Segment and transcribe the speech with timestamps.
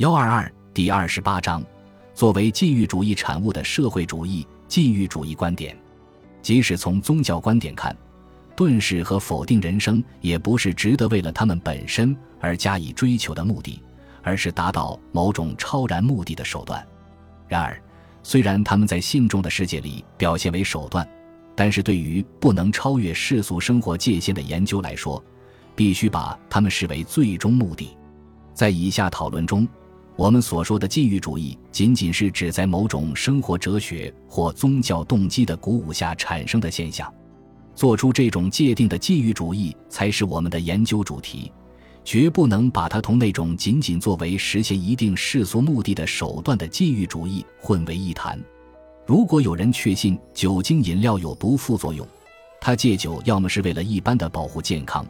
[0.00, 1.62] 幺二二第二十八章，
[2.14, 5.76] 作为禁欲主义产物的社会主义禁欲主义观点，
[6.40, 7.94] 即使从宗教观点看，
[8.56, 13.78] 遁世和否定人生也不是值得为了他们本身而加以追求的目的，
[14.22, 16.82] 而是达到某种超然目的的手段。
[17.46, 17.78] 然而，
[18.22, 21.06] 虽然他们在信众的世界里表现为手段，
[21.54, 25.22] 但是对于不能超越世俗生活界限的研究来说，
[25.76, 27.94] 必须把他们视为最终目的。
[28.54, 29.68] 在以下讨论中，
[30.16, 37.12] 我们所说的禁欲主义，仅仅是指在某种生活哲学或宗教动机的鼓舞下产生的现象。
[37.74, 41.50] 做出这种界定的禁欲主义，才是我们的研究主题。
[42.02, 48.42] 绝不能把它同那种仅仅作为实现一定世俗目的的手段的禁欲主义混为一谈。
[49.06, 52.06] 如果有人确信酒精饮料有毒副作用，
[52.60, 55.06] 他戒酒要么是为了一般的保护健康，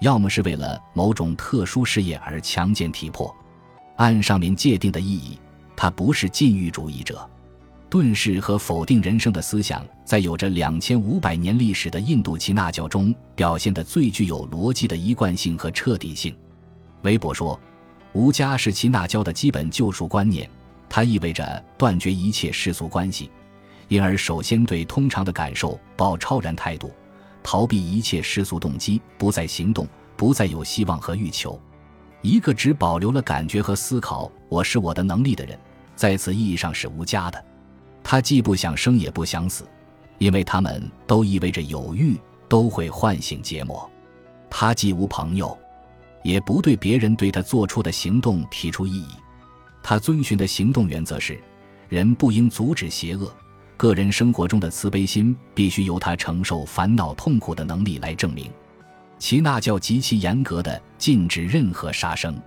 [0.00, 3.34] 要么是为了某种特殊事业而强健体魄。
[4.00, 5.38] 按上面界定的意义，
[5.76, 7.28] 他不是禁欲主义者。
[7.90, 16.34] 遁世和否定人生的思想，在有着两千五百年历史的印度耆那教中表现得最具有逻辑的一贯性和彻底性。
[17.02, 17.60] 韦伯说
[18.14, 20.48] ：“无家是耆那教的基本救赎观念，
[20.88, 23.30] 它意味着断绝一切世俗关系，
[23.88, 26.90] 因而首先对通常的感受抱超然态度，
[27.42, 29.86] 逃避一切世俗动机，不再行动，
[30.16, 31.60] 不再有希望和欲求。
[32.22, 35.58] 一个只保留了感觉和思考‘我是我的能力’的人，
[35.96, 37.44] 在此意义上是无家的。”
[38.02, 39.64] 他既不想生也不想死，
[40.18, 42.18] 因为他们都意味着有欲，
[42.48, 43.88] 都会唤醒结膜。
[44.48, 45.56] 他既无朋友，
[46.22, 49.08] 也不对别人对他做出的行动提出异议。
[49.82, 51.38] 他遵循的行动原则是：
[51.88, 53.32] 人不应阻止邪恶，
[53.76, 58.50] 个人生活中的慈悲心必须由他承受烦恼痛苦的能力来证明。
[59.20, 62.40] 耆那教极其严格的禁止任何杀生，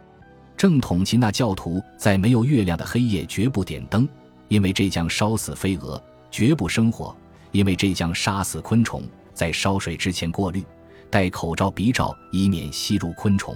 [0.58, 4.10] 正统耆那教徒在没有月亮的黑夜绝不点灯。
[4.50, 7.16] 因为这将烧死飞蛾，绝不生火；
[7.52, 10.64] 因为这将杀死昆虫，在烧水之前过滤，
[11.10, 13.56] 戴口罩鼻罩，以免吸入昆虫。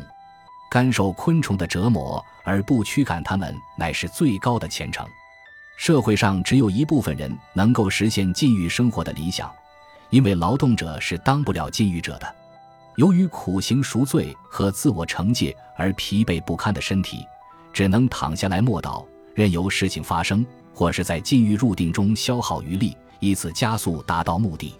[0.71, 5.05] 甘受昆虫的折磨而不驱赶它们，乃是最高的虔诚。
[5.77, 9.51] 社会上只有一部分人能够实现禁欲生活的理想，
[10.09, 12.35] 因为劳动者是当不了禁欲者的。
[12.97, 17.23] 由于苦行赎罪和自我惩戒而疲惫不堪的身体，
[17.71, 20.45] 只能躺下来默祷，任由事情发生。
[20.73, 24.75] 或是在禁欲入定中消耗余力，以此加速达到目的。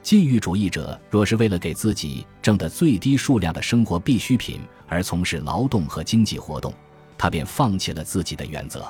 [0.00, 6.72] 禁欲主义者若是为了给自己挣得最低数量的生活必需品而从事劳动和经济活动，
[7.18, 8.86] 他便放弃了自己的原则。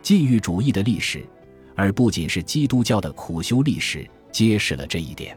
[0.00, 1.26] 禁欲主义的历史，
[1.74, 5.36] 而不仅是基督教的苦修历史，揭示了这一点。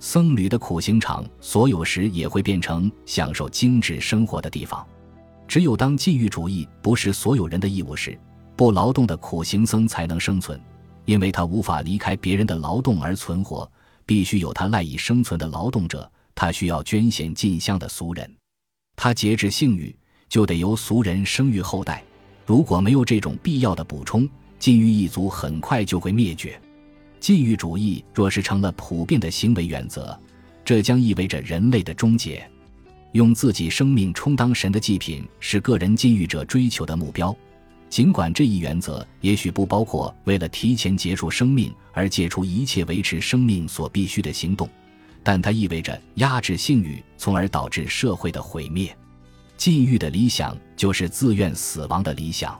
[0.00, 4.84] 僧侣的苦行场，所有时也会变成享受精致生活的地方。
[5.46, 8.18] 只有当禁欲主义不是所有人的义务时，
[8.56, 10.58] 不劳动的苦行僧才能生存，
[11.04, 13.70] 因为他无法离开别人的劳动而存活，
[14.06, 16.10] 必须有他赖以生存的劳动者。
[16.34, 18.34] 他需要捐献进香的俗人，
[18.96, 19.94] 他节制性欲，
[20.30, 22.02] 就得由俗人生育后代。
[22.46, 24.26] 如果没有这种必要的补充，
[24.58, 26.58] 禁欲一族很快就会灭绝。
[27.20, 30.18] 禁欲主义若是成了普遍的行为原则，
[30.64, 32.42] 这将意味着人类的终结。
[33.12, 37.36] 用自己生命充当神的祭品，是个人禁欲者追求的目标。
[37.90, 44.68] 尽管这一原则也许不包括为了提前结束生命而解除一切维持生命所必须的行动，
[45.22, 48.96] 但它意味着压制性欲，从而导致社会的毁灭。
[49.56, 52.58] 禁欲的理想就是自愿死亡的理想。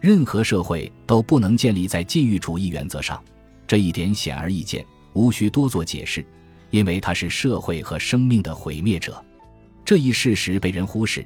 [0.00, 3.20] 任何社会都不能建立在禁欲主义原则上，
[3.68, 6.24] 这一点显而易见，无需多做解释，
[6.70, 9.22] 因为他是社会和生命的毁灭者。
[9.84, 11.24] 这一事实被人忽视。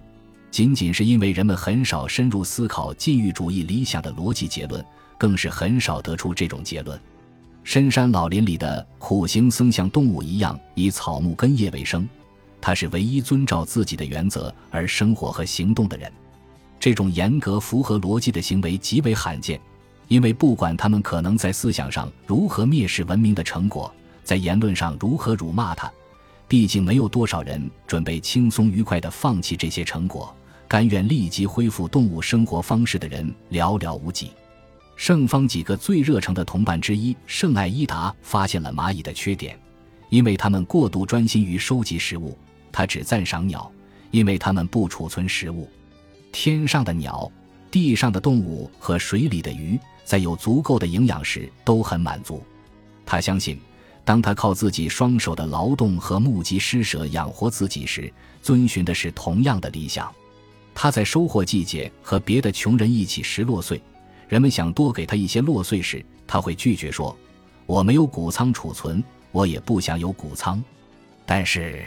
[0.50, 4.84] 仅仅是因为人们很少深入思考禁欲主义理想的逻辑结论，
[5.16, 7.00] 更是很少得出这种结论。
[7.64, 12.06] 深山老林里的苦行僧像动物一样以草木根叶为生，
[12.60, 16.12] 他是唯一遵照自己的原则而生活和行动的人。
[16.78, 19.58] 这种严格符合逻辑的行为极为罕见，
[20.12, 23.90] 因为不管他们可能在思想上如何蔑视文明的成果，
[24.22, 25.90] 在言论上如何辱骂它，
[26.46, 30.36] 毕竟没有多少人准备轻松愉快地放弃这些成果。
[30.68, 34.32] 甘愿立即恢复动物生活方式的人寥寥无几。
[34.96, 39.58] 圣方几个最热诚的同伴之一圣艾伊达发现了蚂蚁的缺点，
[40.10, 42.36] 因为他们过度专心于收集食物。
[42.70, 43.72] 他只赞赏鸟，
[44.10, 45.66] 因为他们不储存食物。
[46.32, 47.32] 天上的鸟、
[47.70, 52.42] 地上的动物和水里的鱼，在有足够的营养时都很满足。
[53.04, 53.58] 他相信，
[54.04, 58.12] 当他靠自己双手的劳动和募集施舍养活自己时，
[58.42, 60.12] 遵循的是同样的理想。
[60.74, 63.80] 他在收获季节和别的穷人一起拾落穗，
[64.28, 67.16] 人们想多给他一些落穗时，他会拒绝说
[67.66, 69.02] ：“我没有谷仓储存，
[69.32, 70.62] 我也不想有谷仓。”
[71.26, 71.84] 但是，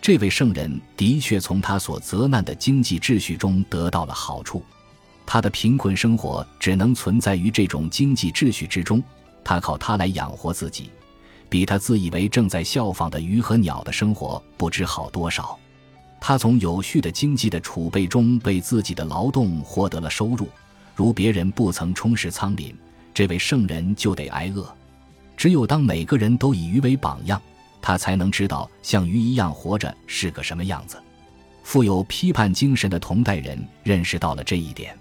[0.00, 4.62] 这位圣人的确从他所责难的经济秩序中得到了好处。
[5.26, 9.02] 他的贫困生活只能存在于这种经济秩序之中，
[9.42, 10.90] 他靠它来养活自己，
[11.48, 15.58] 比他自以为正在效仿的鱼和鸟的生活不知好多少。
[16.20, 20.48] 他从有序的经济的储备中为自己的劳动获得了收入，
[20.94, 22.74] 如别人不曾充实仓廪，
[23.12, 24.66] 这位圣人就得挨饿。
[25.36, 27.40] 只有当每个人都以鱼为榜样，
[27.82, 30.96] 他才能知道像鱼一样活着是个什么样子。
[31.62, 34.96] 富有批判精神的同代人认识到了这一点。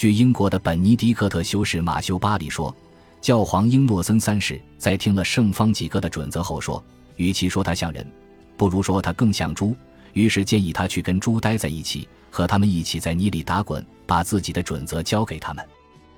[0.00, 2.74] 据英国的本尼迪克特修士马修巴里说，
[3.20, 6.82] 教皇英诺森三世在听了圣方几个的准则后说
[7.16, 8.10] ：“与其说他像人，
[8.56, 9.76] 不如说他更像猪。”
[10.14, 15.62] 于是建议他去跟猪待在一起，和他们一起在泥里打滚，把自己的准则交给他们。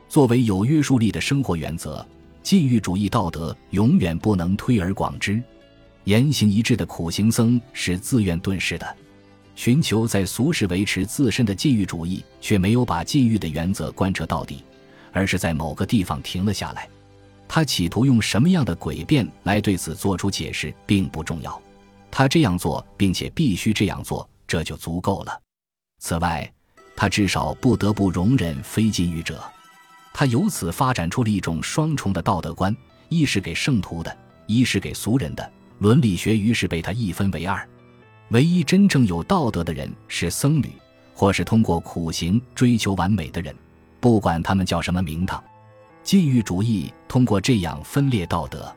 [0.09, 2.07] 作为有约束力的生活原则，
[2.41, 5.43] 禁欲主义道德永远不能推而广之。
[6.05, 8.97] 言行一致的苦行僧是自愿遁世的。
[9.55, 14.65] 寻求在俗世维持自身的禁欲主义，却没有把禁欲的原则贯彻到底，
[15.13, 16.89] 而是在某个地方停了下来。
[17.47, 21.61] 他企图用什么样的诡辩来对此做出解释，并不重要。
[22.11, 25.39] 他这样做，并且必须这样做，这就足够了。
[25.99, 26.51] 此外，
[26.97, 29.43] 他至少不得不容忍非禁欲者。
[30.15, 32.75] 他由此发展出了一种双重的道德观：
[33.09, 34.17] 一是给圣徒的，
[34.47, 35.53] 一是给俗人的。
[35.79, 37.69] 伦理学于是被他一分为二。
[38.31, 40.73] 唯一真正有道德的人是僧侣，
[41.15, 43.55] 或是通过苦行追求完美的人，
[44.01, 45.43] 不管他们叫什么名堂。
[46.03, 48.75] 禁欲主义通过这样分裂道德，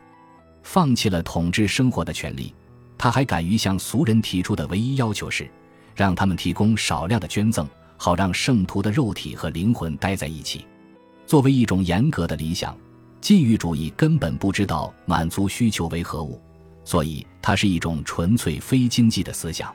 [0.62, 2.54] 放弃了统治生活的权利。
[2.98, 5.50] 他还敢于向俗人提出的唯一要求是，
[5.94, 10.64] 让他们提供少量的捐赠，好让圣徒的肉体和灵魂待在一起。
[11.26, 12.76] 作为一种严格的理想，
[13.20, 16.40] 禁欲主义根本不知道满足需求为何物。
[16.86, 19.74] 所以，它是一种纯粹非经济的思想。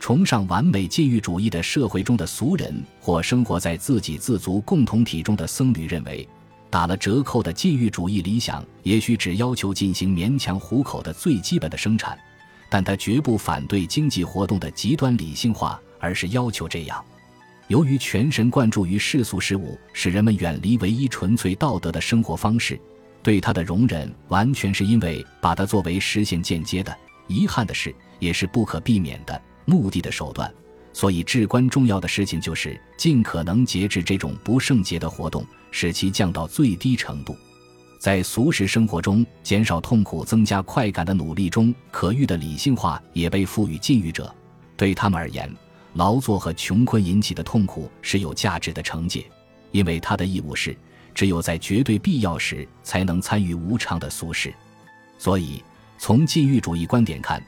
[0.00, 6.26] 崇尚完美禁欲主义的社会中的俗人，或生活在自给自足共同体中的僧侣认为，
[6.70, 12.18] 打了折扣的禁欲主义理想也许只要求进行勉强糊口的最基本的生产，
[12.70, 17.04] 但他绝不反对经济活动的极端理性化，而是要求这样。
[17.66, 22.80] 由于全神贯注于世俗事物，使人们远离唯一纯粹道德的生活方式。
[23.28, 26.96] 对他的容忍，完全是因为把它作为实现间接的、
[27.26, 30.50] 遗憾的事，也是不可避免的目的的手段。
[30.94, 37.36] 所以，至关重要的事情就是尽可能节制这种不圣洁的活动，使其降到最低程度。
[37.98, 44.34] 在俗世生活中减少痛苦、增加快感的努力中，可遇的理性化也被赋予禁欲者。
[44.74, 45.54] 对他们而言，
[45.92, 49.26] 劳作和穷困引起的痛苦是有价值的惩戒，
[49.70, 50.74] 因为他的义务是。
[51.18, 54.54] 只有在绝对必要时，才能参与无常的俗事。
[55.18, 55.60] 所以，
[55.98, 57.42] 从禁欲主义观点看，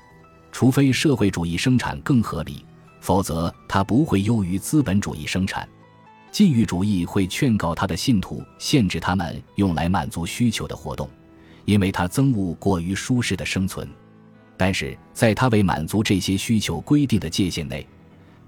[0.51, 2.65] 除非社会主义生产更合理，
[3.01, 5.69] 否则它不会优于资本主义生产。
[6.33, 11.09] 禁欲主义会劝告他的信徒限制他们用来满足需求的活动，
[11.65, 13.89] 因为他憎恶过于舒适的生存。
[14.57, 17.87] 但是，在他为满足这些需求规定的界限内，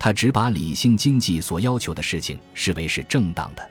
[0.01, 3.71] 他只把理性经济所要求的事情视为是正当的。